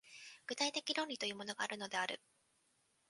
[0.47, 2.19] 具体的論理というものがあるのである。